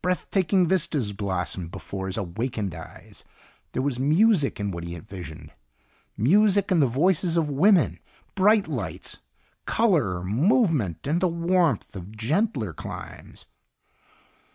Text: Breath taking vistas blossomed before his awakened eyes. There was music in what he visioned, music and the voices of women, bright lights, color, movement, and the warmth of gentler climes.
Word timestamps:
Breath 0.00 0.30
taking 0.30 0.66
vistas 0.66 1.12
blossomed 1.12 1.70
before 1.70 2.06
his 2.06 2.16
awakened 2.16 2.74
eyes. 2.74 3.22
There 3.72 3.82
was 3.82 3.98
music 4.00 4.58
in 4.58 4.70
what 4.70 4.82
he 4.82 4.98
visioned, 4.98 5.52
music 6.16 6.70
and 6.70 6.80
the 6.80 6.86
voices 6.86 7.36
of 7.36 7.50
women, 7.50 7.98
bright 8.34 8.66
lights, 8.66 9.18
color, 9.66 10.24
movement, 10.24 11.06
and 11.06 11.20
the 11.20 11.28
warmth 11.28 11.94
of 11.94 12.16
gentler 12.16 12.72
climes. 12.72 13.44